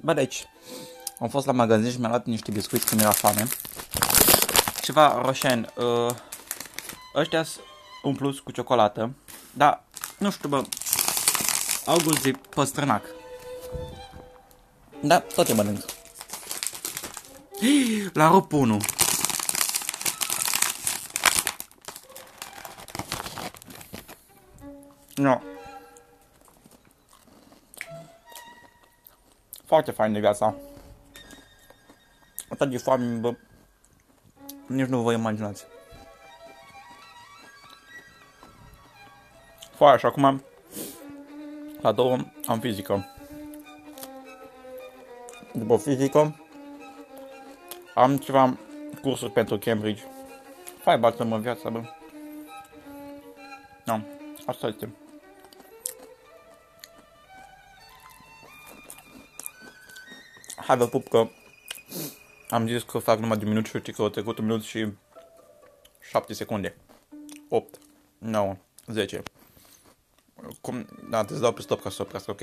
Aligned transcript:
Bă, 0.00 0.12
deci, 0.12 0.46
am 1.18 1.28
fost 1.28 1.46
la 1.46 1.52
magazin 1.52 1.90
și 1.90 1.98
mi-am 1.98 2.10
luat 2.10 2.26
niște 2.26 2.50
biscuiți 2.50 2.86
când 2.86 3.00
era 3.00 3.10
foame. 3.10 3.46
Ceva 4.82 5.20
roșen. 5.24 5.72
Uh, 5.76 6.14
ăștia 7.14 7.42
sunt 7.42 7.64
umpluți 8.02 8.42
cu 8.42 8.50
ciocolată. 8.50 9.10
Dar, 9.52 9.84
nu 10.18 10.30
știu, 10.30 10.48
bă, 10.48 10.64
au 11.86 11.96
gust 12.04 12.22
de 12.22 12.30
păstrânac. 12.30 13.04
Da, 15.00 15.20
tot 15.20 15.48
e 15.48 15.52
mănânc. 15.52 15.84
La 18.12 18.28
rup 18.28 18.52
1. 18.52 18.76
No. 25.14 25.38
Foarte 29.70 29.90
fain 29.90 30.12
de 30.12 30.18
viața. 30.18 30.54
Atât 32.48 32.70
de 32.70 32.78
foame, 32.78 33.18
bă. 33.18 33.34
Nici 34.66 34.86
nu 34.86 35.02
vă 35.02 35.12
imaginați. 35.12 35.64
Foaia 39.74 39.96
și 39.96 40.06
acum 40.06 40.42
la 41.80 41.92
două 41.92 42.16
am 42.46 42.60
fizică. 42.60 43.14
După 45.52 45.76
fizică 45.76 46.40
am 47.94 48.16
ceva 48.16 48.56
cursuri 49.02 49.32
pentru 49.32 49.58
Cambridge. 49.58 50.02
Fai 50.82 50.98
bată-mă 50.98 51.38
viața, 51.38 51.70
bă. 51.70 51.82
Da, 53.84 54.00
asta 54.46 54.66
este. 54.66 54.88
Hai 60.70 60.78
vă 60.78 60.86
pup 60.86 61.08
că 61.08 61.28
am 62.48 62.66
zis 62.66 62.82
că 62.82 62.98
fac 62.98 63.18
numai 63.18 63.36
de 63.36 63.44
minut 63.44 63.66
și 63.66 63.76
uite 63.76 63.92
că 63.92 64.02
au 64.02 64.08
trecut 64.08 64.38
un 64.38 64.44
minut 64.44 64.62
și 64.62 64.92
7 66.10 66.32
secunde. 66.32 66.76
8, 67.48 67.78
9, 68.18 68.56
10. 68.86 69.22
Cum? 70.60 70.86
Da, 71.08 71.24
te 71.24 71.34
dau 71.34 71.52
pe 71.52 71.62
stop 71.62 71.82
ca 71.82 71.90
să 71.90 72.02
oprească, 72.02 72.30
ok. 72.30 72.40